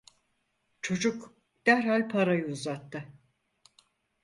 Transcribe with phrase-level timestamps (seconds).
[0.81, 1.35] Çocuk
[1.67, 3.05] derhal parayı uzattı.